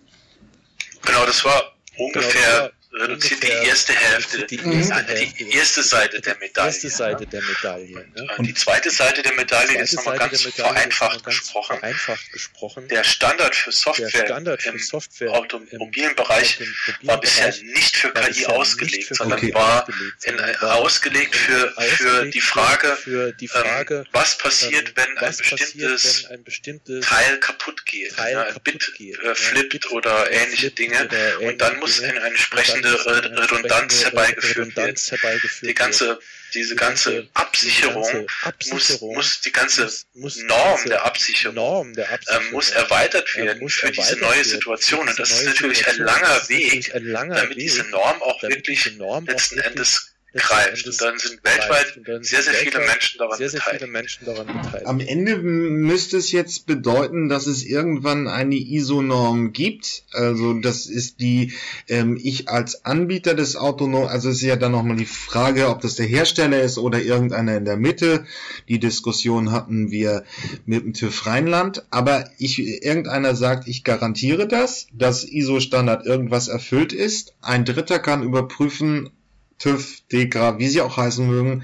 [1.01, 2.71] Genau, das war ungefähr
[3.03, 6.67] reduziert die erste Hälfte, die, erste, die erste Seite der Medaille.
[6.67, 8.27] Erste Seite der Medaille ne?
[8.37, 11.77] Und die zweite Seite der Medaille ist nochmal ganz vereinfacht gesprochen.
[11.79, 12.87] vereinfacht gesprochen.
[12.87, 16.59] Der Standard für Software, Standard für Software im automobilen Bereich
[17.01, 19.53] war bisher nicht für KI ausgelegt, sondern okay.
[19.53, 19.87] war
[20.23, 25.17] in, äh, ausgelegt für, für die Frage, für die Frage ähm, was passiert, ähm, wenn,
[25.17, 30.31] ein bestimmtes, ein bestimmtes Teil kaputt geht, Teil ja, kaputt Bit geht, äh, flippt oder
[30.31, 31.09] ähnliche Dinge.
[31.41, 35.61] Und dann muss in eine entsprechende Redundanz herbeigeführt wird.
[35.61, 36.19] Die ganze,
[36.53, 38.27] diese ganze Absicherung,
[38.69, 45.07] muss, muss die ganze Norm der Absicherung äh, muss erweitert werden für diese neue Situation.
[45.07, 48.91] Und das ist natürlich ein langer Weg, damit diese Norm auch wirklich
[49.25, 50.87] letzten Endes greift.
[50.87, 54.87] Und dann sind weltweit sehr, sehr viele Menschen daran sehr, sehr viele Menschen daran beteiligt.
[54.87, 60.03] Am Ende müsste es jetzt bedeuten, dass es irgendwann eine ISO-Norm gibt.
[60.11, 61.53] Also das ist die,
[61.87, 65.81] ähm, ich als Anbieter des Autonom, also es ist ja dann nochmal die Frage, ob
[65.81, 68.25] das der Hersteller ist oder irgendeiner in der Mitte.
[68.67, 70.23] Die Diskussion hatten wir
[70.65, 71.85] mit dem TÜV Rheinland.
[71.91, 77.33] Aber ich, irgendeiner sagt, ich garantiere das, dass ISO-Standard irgendwas erfüllt ist.
[77.41, 79.11] Ein Dritter kann überprüfen,
[79.59, 81.63] TÜV, DEKRA, wie sie auch heißen mögen,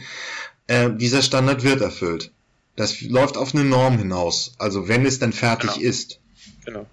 [0.68, 2.32] äh, dieser Standard wird erfüllt.
[2.76, 4.54] Das läuft auf eine Norm hinaus.
[4.58, 5.86] Also wenn es dann fertig genau.
[5.86, 6.20] ist.
[6.66, 6.86] Genau.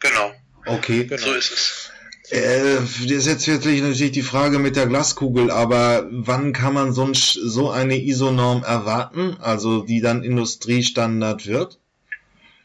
[0.00, 0.32] Genau.
[0.66, 1.04] Okay.
[1.04, 1.22] Genau.
[1.22, 1.90] So ist es.
[2.30, 6.92] Äh, das ist jetzt wirklich natürlich die Frage mit der Glaskugel, aber wann kann man
[6.92, 11.78] so, ein, so eine ISO-Norm erwarten, also die dann Industriestandard wird?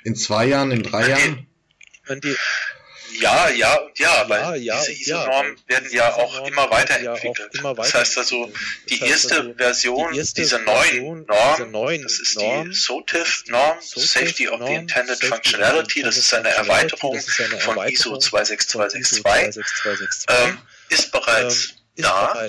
[0.04, 1.48] In zwei Jahren, in drei Jahren?
[2.06, 2.36] Wenn die,
[3.20, 7.56] ja, ja ja, ja weil ja, diese ISO-Normen ja, werden ja auch immer weiterentwickelt.
[7.56, 8.52] Immer weiter das heißt also,
[8.90, 14.50] die erste also, Version die erste dieser neuen Norm, Norm das ist die SOTIF-Norm, Safety
[14.50, 17.20] of the Intended Functionality, das ist eine Erweiterung
[17.60, 19.66] von ISO 26262,
[20.30, 20.58] ähm,
[20.90, 22.48] ist bereits ähm, da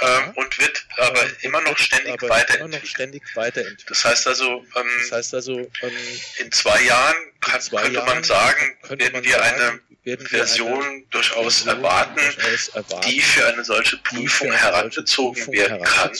[0.00, 2.60] ähm, und wird aber immer noch ständig, aber weiterentwickelt.
[2.60, 3.90] Immer noch ständig weiterentwickelt.
[3.90, 5.92] Das heißt also, ähm, das heißt also ähm,
[6.38, 9.80] in zwei Jahren kann, zwei könnte man sagen, werden wir eine
[10.28, 16.12] Version eine durchaus, Version erwarten, durchaus erwarten, die für eine solche Prüfung herangezogen werden kann.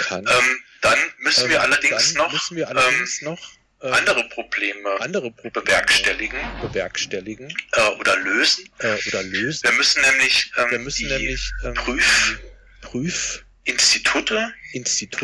[0.00, 0.26] kann.
[0.26, 5.52] Ähm, dann müssen ähm, wir allerdings noch, wir allerdings ähm, noch andere Probleme, andere Probleme
[5.52, 8.68] bewerkstelligen, bewerkstelligen äh, oder lösen.
[8.78, 9.62] Äh, oder lösen.
[9.64, 12.38] Wir müssen nämlich, ähm, wir müssen die nämlich ähm, Prüf
[12.86, 14.52] truffe Institute,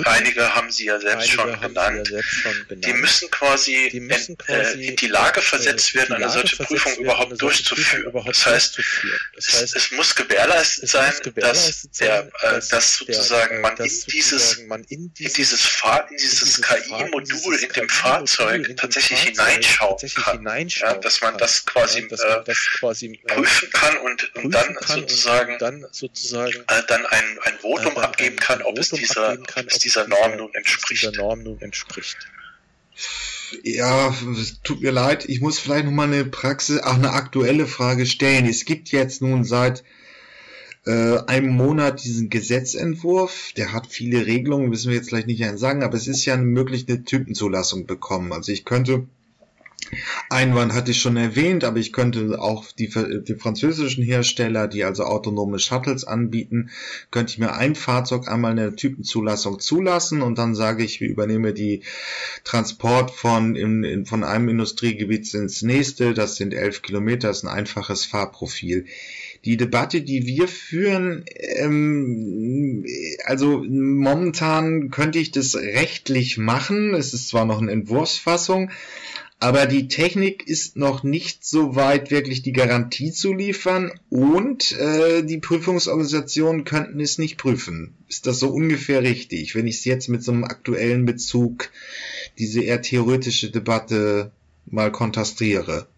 [0.04, 4.00] einige haben Sie ja selbst, schon genannt, ja selbst schon genannt, die müssen quasi, die
[4.00, 8.04] müssen quasi in, die Lage äh, versetzt werden, eine solche Prüfung überhaupt durchzuführen.
[8.04, 8.78] Überhaupt das heißt,
[9.36, 14.54] das heißt es, es, muss gewährleistet sein, dass, der, äh, dass sozusagen man in dieses,
[14.88, 20.68] in dieses, Fahr in dieses KI-Modul in dem Fahrzeug tatsächlich hineinschauen kann.
[20.68, 27.04] Ja, dass man das quasi, äh, prüfen kann und, dann sozusagen, dann, sozusagen äh, dann
[27.06, 31.02] ein, ein Votum abgeben kann, ob es dieser kann, es dieser Norm nun entspricht.
[31.02, 32.16] Dieser Norm nun entspricht.
[33.62, 37.66] Ja, es tut mir leid, ich muss vielleicht noch mal eine Praxis, auch eine aktuelle
[37.66, 38.46] Frage stellen.
[38.46, 39.84] Es gibt jetzt nun seit
[40.86, 45.82] äh, einem Monat diesen Gesetzentwurf, der hat viele Regelungen, müssen wir jetzt vielleicht nicht sagen,
[45.82, 48.32] aber es ist ja möglich, eine Typenzulassung bekommen.
[48.32, 49.06] Also ich könnte
[50.30, 55.04] Einwand hatte ich schon erwähnt, aber ich könnte auch die, die, französischen Hersteller, die also
[55.04, 56.70] autonome Shuttles anbieten,
[57.10, 61.54] könnte ich mir ein Fahrzeug einmal eine Typenzulassung zulassen und dann sage ich, wir übernehmen
[61.54, 61.82] die
[62.44, 67.44] Transport von, in, in, von einem Industriegebiet ins nächste, das sind elf Kilometer, das ist
[67.44, 68.86] ein einfaches Fahrprofil
[69.44, 72.86] die Debatte, die wir führen, ähm,
[73.24, 76.94] also momentan könnte ich das rechtlich machen.
[76.94, 78.70] Es ist zwar noch eine Entwurfsfassung,
[79.42, 85.24] aber die Technik ist noch nicht so weit, wirklich die Garantie zu liefern und äh,
[85.24, 87.92] die Prüfungsorganisationen könnten es nicht prüfen.
[88.08, 91.70] Ist das so ungefähr richtig, wenn ich es jetzt mit so einem aktuellen Bezug
[92.38, 94.30] diese eher theoretische Debatte
[94.66, 95.88] mal kontrastiere?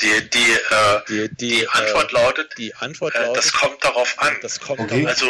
[0.00, 3.82] Die, die, äh, die, die, die, Antwort äh, lautet, die Antwort lautet, äh, das kommt
[3.84, 4.36] darauf an.
[4.42, 5.06] Das kommt okay.
[5.06, 5.26] also,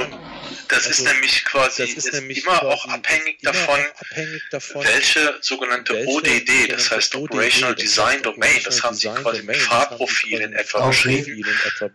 [0.68, 4.84] das also, ist nämlich quasi ist ist nämlich immer quasi auch abhängig davon, abhängig davon,
[4.84, 9.54] welche sogenannte welche ODD, das heißt Operational ODD, Design Domain, das haben Sie quasi im
[9.54, 11.44] Fahrprofil in etwa beschrieben,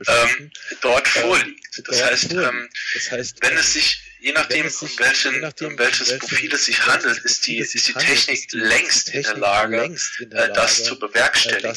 [0.07, 0.51] ähm,
[0.81, 1.81] dort vorliegt.
[1.87, 6.53] Das heißt, ähm, das heißt, wenn es sich je nachdem, um, welchen, um welches Profil
[6.53, 10.97] es sich handelt, ist die, ist die Technik längst in der Lage, äh, das zu
[10.99, 11.75] bewerkstelligen.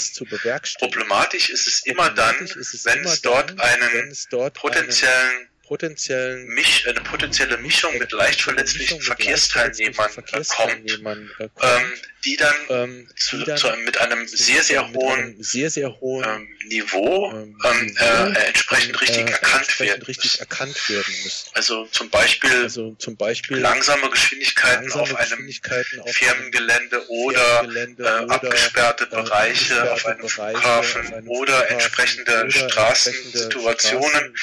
[0.79, 4.15] Problematisch ist es immer dann, wenn es dort einen
[4.53, 10.11] potenziellen potenziellen Misch, eine potenzielle Mischung mit leicht verletzlichen Verkehrsteilnehmern
[10.49, 11.01] kommt,
[11.39, 11.93] ähm,
[12.25, 16.25] die dann, ähm, zu, die dann zu, mit einem sehr, sehr hohen, sehr, sehr hohen
[16.25, 21.51] ähm, Niveau ähm, ähm äh, entsprechend richtig, äh, erkannt, werden richtig erkannt werden müssen.
[21.53, 27.41] Also zum Beispiel, also zum Beispiel langsame Geschwindigkeiten langsame auf einem Geschwindigkeiten auf Firmengelände oder,
[27.41, 32.45] Firmengelände äh, oder abgesperrte äh, Bereiche abgesperrte auf einem Bereiche Flughafen auf einem oder entsprechende
[32.45, 34.35] oder Straßensituationen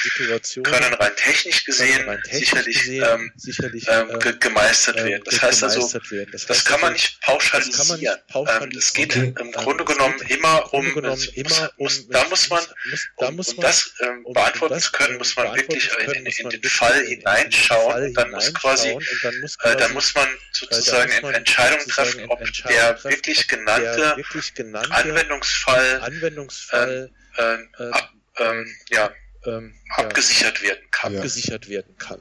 [0.62, 5.04] können rein technisch gesehen rein technisch sicherlich, gesehen ähm, sicherlich ähm, äh, ge gemeistert äh,
[5.04, 5.22] werden.
[5.24, 6.30] Das heißt also, werden.
[6.32, 8.18] Das, das heißt kann man also, nicht pauschalisieren.
[8.34, 9.36] Ähm, es geht pauschalisieren.
[9.36, 13.28] im Ähm, Grunde genommen immer um, genommen immer muss, um- da muss man, muss- da
[13.28, 15.88] um, muss um man- das ähm, um beantworten das, zu können, ähm, muss man wirklich
[15.88, 19.58] können, in, in man den Fall in hineinschauen und dann muss quasi dann muss äh,
[19.62, 24.54] dann quasi- muss man sozusagen muss man Entscheidung sozusagen treffen, ob der wirklich genannte wirklich
[24.54, 29.12] genannte Anwendungsfall Anwendungsfall äh, äh, ab, ähm, ja,
[29.46, 31.16] ähm, ja, abgesichert werden kann.
[31.16, 32.20] abgesichert werden kann.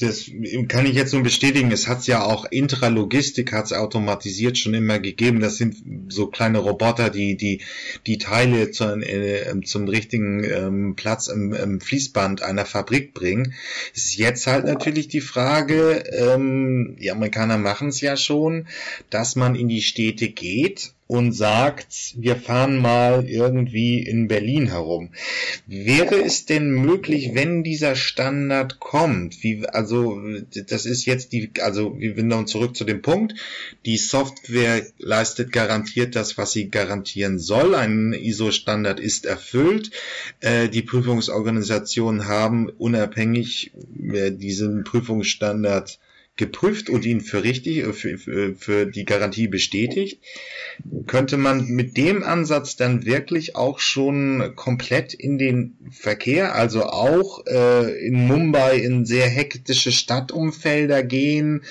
[0.00, 0.28] Das
[0.66, 1.70] kann ich jetzt nur bestätigen.
[1.70, 5.38] Es hat ja auch Intralogistik hat es automatisiert schon immer gegeben.
[5.38, 5.76] Das sind
[6.08, 7.60] so kleine Roboter, die die
[8.06, 13.54] die Teile zu, äh, zum richtigen ähm, Platz im, im Fließband einer Fabrik bringen.
[13.94, 16.02] Es ist jetzt halt natürlich die Frage.
[16.10, 18.66] Ähm, die Amerikaner machen es ja schon,
[19.10, 25.10] dass man in die Städte geht und sagt, wir fahren mal irgendwie in Berlin herum.
[25.66, 30.18] Wäre es denn möglich, wenn dieser Standard kommt, wie, also,
[30.68, 33.34] das ist jetzt die, also, wir sind zurück zu dem Punkt,
[33.84, 37.74] die Software leistet garantiert das, was sie garantieren soll.
[37.74, 39.90] Ein ISO-Standard ist erfüllt.
[40.40, 43.72] Äh, die Prüfungsorganisationen haben unabhängig
[44.02, 45.98] äh, diesen Prüfungsstandard
[46.36, 50.20] geprüft und ihn für richtig, äh, für, für, für die Garantie bestätigt,
[51.06, 57.46] könnte man mit dem Ansatz dann wirklich auch schon komplett in den Verkehr, also auch
[57.46, 61.62] äh, in Mumbai in sehr hektische Stadtumfelder gehen?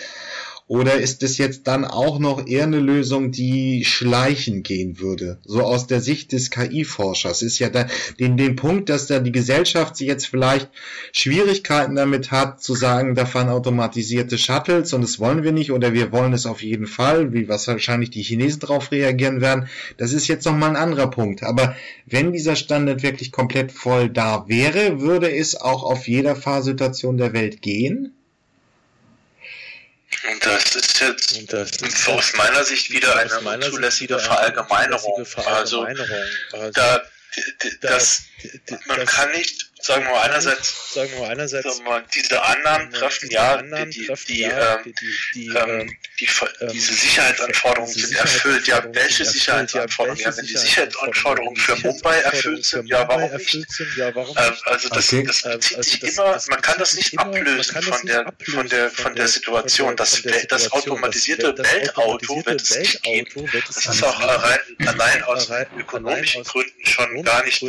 [0.72, 5.38] Oder ist es jetzt dann auch noch eher eine Lösung, die schleichen gehen würde?
[5.44, 7.88] So aus der Sicht des KI-Forschers ist ja da
[8.22, 10.70] den, den Punkt, dass da die Gesellschaft jetzt vielleicht
[11.12, 15.92] Schwierigkeiten damit hat, zu sagen, da fahren automatisierte Shuttles und das wollen wir nicht oder
[15.92, 19.68] wir wollen es auf jeden Fall, wie was wahrscheinlich die Chinesen darauf reagieren werden.
[19.98, 21.44] Das ist jetzt nochmal ein anderer Punkt.
[21.44, 27.18] Aber wenn dieser Standard wirklich komplett voll da wäre, würde es auch auf jeder Fahrsituation
[27.18, 28.14] der Welt gehen?
[30.30, 35.15] Und das ist jetzt das ist aus meiner Sicht wieder eine unzulässige Verallgemeinerung.
[35.15, 36.26] unzulässige Also Verallgemeinerung.
[36.52, 37.02] Also, da,
[37.82, 38.24] das,
[38.88, 42.91] man kann nicht, sagen wir mal, einerseits sagen wir einerseits sagen wir mal, diese Annahmen
[42.91, 46.28] treffen, ja, Annahmen die, die, treffen, die, ja, ähm, die, die, die, ähm, ähm, die,
[46.28, 48.67] Ver- ähm, diese Sicherheitsanforderungen diese sind erfüllt.
[48.67, 50.24] Ja, welche Sicherheitsanforderungen?
[50.24, 53.56] Ja, wenn die Sicherheitsanforderungen für Mumbai erfüllt sind, ja, warum nicht?
[53.56, 54.67] Ähm, nicht?
[54.67, 58.70] also das, das bezieht also sich immer, man kann das nicht ablösen von der, von
[58.70, 59.96] der, von der Situation.
[59.96, 63.50] Das, das automatisierte Weltauto wird es nicht geben.
[63.67, 67.63] Das ist auch allein, aus ökonomischen Gründen schon gar nicht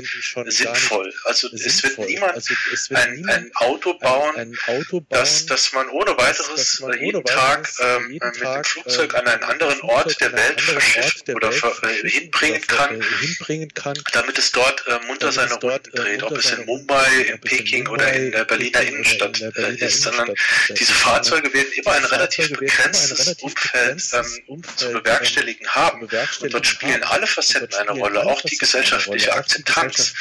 [0.46, 1.14] sinnvoll.
[1.24, 2.01] Also es wird.
[2.06, 5.72] Niemand Also es wird ein, niemand ein Auto bauen, ein, ein Auto bauen, dass, dass
[5.72, 9.20] man ohne weiteres man jeden ohne Tag weiteres ähm, jeden mit dem Tag, Flugzeug ähm,
[9.20, 11.36] an einen mit dem anderen Flugzeug Ort der an einen Welt anderen verschiffen Ort der
[11.36, 14.84] oder Welt ver, äh, verschiffen hinbringen oder ver- kann, äh, hinbringen kann, damit es dort
[14.86, 18.44] äh, munter seine Runden äh, dreht, ob es in Mumbai, in Peking oder in der
[18.44, 20.34] Berliner Innenstadt äh, ist, sondern äh,
[20.78, 26.02] diese Fahrzeuge werden immer ein relativ begrenztes Umfeld ähm, Umfeld, zu ähm, bewerkstelligen haben.
[26.02, 30.14] Und dort spielen alle Facetten eine Rolle, auch die gesellschaftliche Akzeptanz.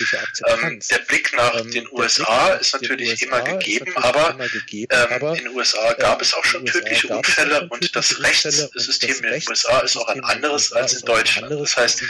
[0.47, 3.85] Ähm, der Blick nach Ähm, den der USA ist den natürlich USA immer ist gegeben,
[3.93, 6.65] natürlich aber immer gegeben, ähm, aber in den USA gab ähm, es auch schon in
[6.67, 9.17] den USA tödliche gab es auch Unfälle schon und das tödliche Unfälle und Rechtssystem das
[9.17, 11.51] in den Rechtssystem USA ist auch ein in den anderes als in Deutschland.
[11.51, 12.03] Das heißt,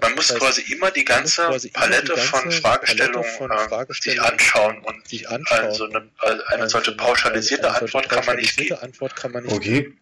[0.00, 5.08] man muss quasi immer die ganze Palette von Fragestellungen Palette von äh, sich anschauen und
[5.50, 8.76] also eine, also eine solche pauschalisierte Antwort kann man nicht geben.
[9.48, 9.92] Okay.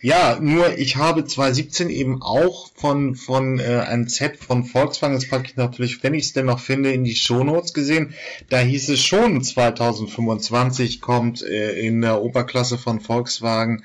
[0.00, 5.28] Ja, nur ich habe 2017 eben auch von, von äh, einem Set von Volkswagen, das
[5.28, 8.14] packe ich natürlich, wenn ich es denn noch finde, in die Shownotes gesehen.
[8.48, 13.82] Da hieß es schon, 2025 kommt äh, in der Oberklasse von Volkswagen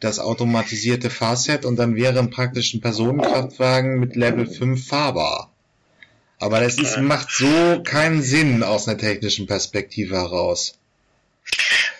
[0.00, 5.50] das automatisierte Fahrset und dann wäre ein praktisch ein Personenkraftwagen mit Level 5 fahrbar.
[6.38, 10.78] Aber das ist, macht so keinen Sinn aus einer technischen Perspektive heraus.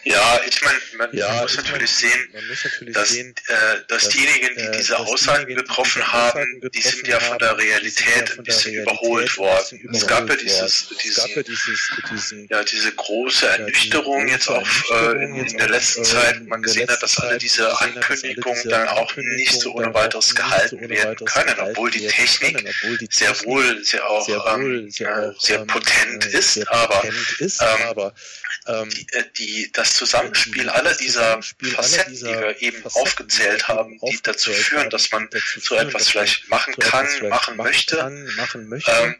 [0.07, 3.35] Ja, ich meine, man, Ja, man muss ich natürlich sehen, man muss natürlich dass, sehen,
[3.49, 3.55] äh,
[3.89, 7.37] dass dass, diejenigen, die äh, diese Aussagen die getroffen diese haben, die sind ja von
[7.39, 9.81] der die ja Realität ein bisschen Realität überholt worden.
[9.83, 10.93] bisschen Es gab ja überholt dieses.
[11.05, 15.59] Es gab ja diesen, dieses, diesen, ja, diese große Ernüchterung jetzt auch äh, in, in
[15.59, 19.17] der letzten äh, Zeit, in man gesehen hat, dass alle diese Ankündigungen diese dann auch
[19.17, 22.13] nicht so ohne weiteres nicht so gehalten ohne werden weiteres können, gehalten obwohl die werden
[22.13, 24.87] Technik können, obwohl die sehr Technik wohl sehr auch sehr ähm,
[26.27, 28.15] ist, aber potent ist, ähm, aber
[28.69, 34.19] ähm, die, äh, die, das Zusammenspiel aller dieser Facetten, die wir eben aufgezählt haben, die
[34.23, 35.29] dazu führen, dass man
[35.61, 39.17] so etwas vielleicht machen kann, machen möchte, ähm,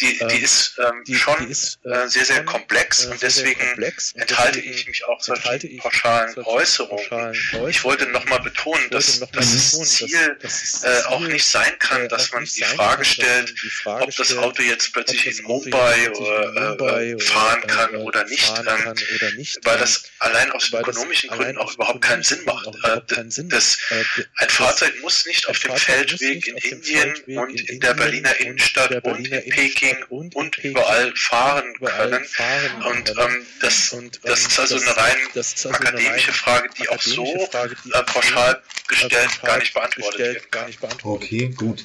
[0.00, 3.08] die, die ähm, ist ähm, die, schon die ist äh, sehr, sehr schon, komplex äh,
[3.08, 7.04] und sehr, sehr deswegen komplex enthalte ich mich auch solchen pauschalen solchen Äußerungen.
[7.08, 11.04] pauschalen Ich wollte nochmal betonen, dass noch mal das betonen, dass- Ziel dass das äh,
[11.08, 14.02] auch nicht sein kann, äh, dass man die Frage kann, dass stellt, man die Frage
[14.04, 18.66] ob das Auto jetzt plötzlich in das Mumbai äh, fahren kann äh, oder nicht, fahren
[18.68, 21.66] ähm, kann oder nicht, weil ähm, das allein aus weil das ökonomischen allein Gründen auch
[21.68, 22.64] aus überhaupt keinen Sinn ökonomischen macht.
[22.64, 24.00] Gründen auch überhaupt Äh, keinen Sinn das, macht.
[24.00, 24.04] Äh,
[24.36, 29.04] ein das- Fahrzeug muss nicht auf dem Feldweg in Indien und in der Berliner Innenstadt
[29.04, 32.24] und in Peking Innenstadt und und überall fahren überall können.
[32.24, 35.78] fahren Und ähm, das, Und, das ähm, ist also das- eine rein das ist also
[35.80, 39.58] eine akademische rein Frage, die auch so Frage, die äh, pauschal so, gestellt pauschal gar
[39.58, 41.84] nicht beantwortet gestellt werden gar nicht beantwortet Okay, gut.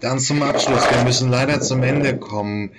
[0.00, 0.88] Dann zum Abschluss.
[0.90, 2.72] Wir müssen leider zum Ende kommen.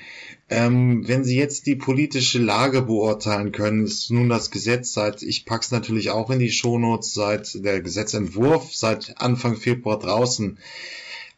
[0.53, 5.45] Ähm, wenn Sie jetzt die politische Lage beurteilen können, ist nun das Gesetz seit, ich
[5.45, 10.59] pack's natürlich auch in die Shownotes, seit der Gesetzentwurf seit Anfang Februar draußen.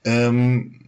[0.03, 0.80] Ähm,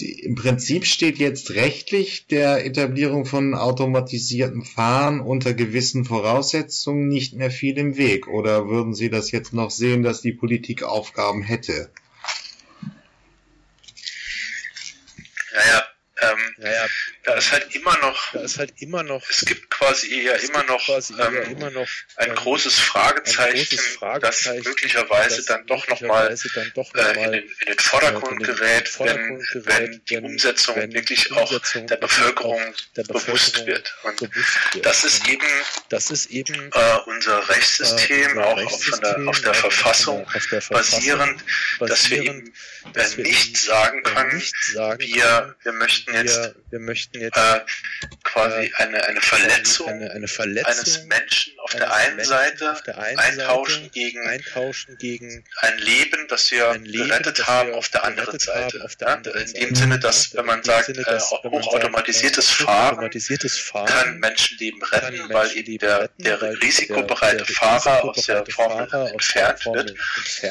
[0.00, 7.34] die, Im Prinzip steht jetzt rechtlich der Etablierung von automatisiertem Fahren unter gewissen Voraussetzungen nicht
[7.34, 8.26] mehr viel im Weg.
[8.26, 11.90] Oder würden Sie das jetzt noch sehen, dass die Politik Aufgaben hätte?
[15.54, 15.84] Naja,
[16.22, 16.86] ähm, Naja,
[17.24, 20.64] da ist halt immer noch, da ist halt immer noch, es gibt quasi ja immer
[20.64, 25.36] noch quasi ja ähm, immer noch ein ähm, großes ein Fragezeichen, großes Fragezeichen, das möglicherweise
[25.36, 26.36] das dann doch nochmal
[26.74, 30.16] doch äh, in, den, in den Vordergrund in den gerät, Vordergrund wenn, gerät, wenn die
[30.18, 33.94] Umsetzung wenn wirklich die auch Umsetzung der wirklich Bevölkerung auch der bewusst Bevölkerung wird.
[34.02, 34.86] Und bewusst wird.
[34.86, 35.46] das ist eben
[35.90, 39.56] das ist eben äh, unser Rechtssystem, unser auch auf, von der, Rechtssystem, auf der auch
[39.56, 41.44] Verfassung auf der Verfassung basierend,
[41.78, 42.52] dass wir eben
[42.94, 46.54] dass äh, wir nicht sagen äh, können, nicht sagen wir, können, wir möchten jetzt wir,
[46.70, 47.60] wir möchten jetzt äh,
[48.24, 50.72] quasi eine, eine Verletzung eine, eine Verletzung?
[50.72, 55.78] Eines Menschen auf der einen Menschen Seite der einen eintauschen Seite gegen eintauschen gegen ein
[55.78, 58.84] Leben, das wir ein Leben, gerettet das haben wir auf der anderen haben Seite.
[58.84, 59.66] auf der anderen in Seite.
[59.66, 63.10] dem Sinne, dass, wenn man sagt, Sinne, äh, dass, man sagt, hochautomatisiertes äh, Fahren
[63.62, 68.26] Fahren kann Menschenleben retten, kann weil eben der, retten, der weil risikobereite der Fahrer aus
[68.26, 69.94] der Formel der entfernt wird.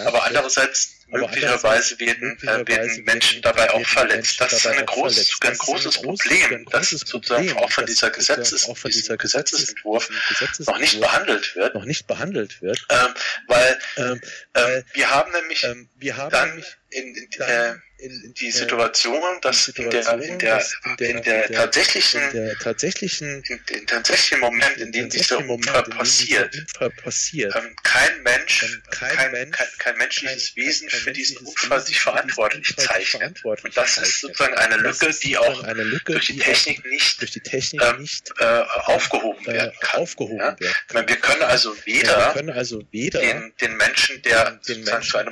[0.05, 4.39] Aber andererseits möglicherweise werden, äh, werden Menschen dabei auch verletzt.
[4.39, 8.09] Das ist Menschen eine groß, ein ist großes Problem, das großes sozusagen auch von dieser
[8.09, 11.75] Gesetzes, diesem Gesetzesentwurf Gesetzes- noch nicht behandelt wird.
[11.75, 12.85] noch nicht behandelt wird.
[12.89, 13.13] Ähm,
[13.47, 14.21] weil Ähm,
[14.55, 18.47] ähm, wir haben nämlich ähm, wir haben dann nämlich in, in, äh, in, in, die
[18.47, 22.57] äh, Situation, dass in der, Situation, in der, in der- in der tatsächlichen, in der
[22.57, 27.55] tatsächlichen in tatsächlichen Moment, in dem dieser tatsächlichen Moment, Unfall in dem passiert, Unfall passiert,
[27.55, 31.79] ähm, kein Mensch, ähm, kein kein, Mensch, kein, kein menschliches kein- Wesen für diesen Unfall
[31.81, 33.43] sich verantwortlich zeichnet.
[33.45, 37.39] Und das ist sozusagen eine Lücke, die auch Lücke, durch die Technik nicht durch die
[37.41, 40.01] Technik ähm, nicht äh, aufgehoben äh, werden kann.
[40.01, 40.55] aufgehoben Ja?
[40.89, 44.95] werden wir können also Ja, weder können also weder den, den Menschen, der den sozusagen
[44.95, 45.29] Menschen, zu einem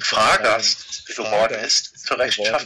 [0.00, 1.54] geworden Fahrgast ist, geworden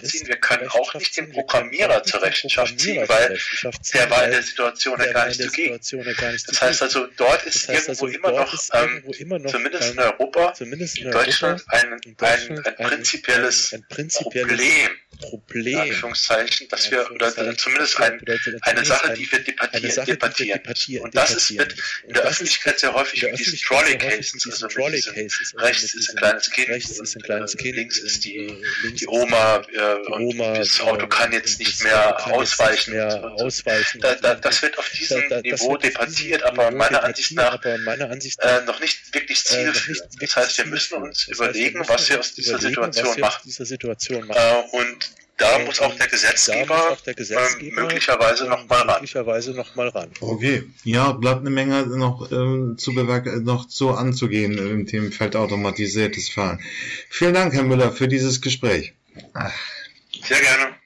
[0.06, 0.26] ziehen.
[0.26, 1.34] ist, Wir können zur auch nicht den Rechenschaft ziehen.
[1.34, 4.10] Wir können Programmierer auch nicht zur den Rechenschaft ziehen, Programmierer weil zur Rechenschaft ziehen, der
[4.10, 5.50] war in weil der Situation ja der gar war in nicht der.
[5.50, 6.98] Situation ja gar nicht Das heißt zugegen.
[7.00, 9.50] also, dort ist Das heißt irgendwo also, immer dort noch, ist ähm, irgendwo immer noch,
[9.50, 13.80] zumindest in ähm, Europa, zumindest in Deutschland, Europa, ein, in ein, Deutschland ein prinzipielles ein,
[13.80, 19.30] ein prinzipielles Problem, Problem, Anführungszeichen, dass wir, oder Anführungszeichen, zumindest ein, oder eine Sache, die
[19.30, 20.62] wir debattieren, Sache, debattieren.
[20.62, 22.08] debattieren, Und das ist, wird debattieren.
[22.08, 24.66] in der Öffentlichkeit sehr häufig mit diesen Öffentlichkeit Trolley sehr häufig Cases, mit diesen also
[24.66, 27.76] mit Trolley Cases, rechts mit ist ein kleines Kind rechts ist ein kleines äh, Kind
[27.76, 29.62] links ist die, äh, die Oma, äh,
[30.06, 32.90] die und Oma, das Auto kann jetzt und nicht das mehr Auto kann jetzt ausweichen.
[32.92, 34.00] Nicht mehr ausweichen.
[34.00, 37.62] Das wird auf diesem Niveau debattiert, aber meiner Ansicht nach
[38.66, 40.10] noch nicht wirklich zielführend.
[40.20, 44.64] Das heißt, wir müssen uns überlegen, was wir aus dieser Situation machen.
[44.72, 45.05] und
[45.36, 48.94] da Äh, muss auch der da Gesetzgeber auch der Gesetzgeber möglicherweise ähm, noch mal ran.
[48.94, 50.10] möglicherweise noch mal ran.
[50.20, 52.92] Okay, ja, bleibt eine Menge noch ähm, zu
[53.26, 56.60] äh, noch zu anzugehen im Themenfeld automatisiertes Fahren.
[57.10, 58.94] Vielen Dank, Herr Müller, für dieses Gespräch.
[60.22, 60.74] Sehr gerne.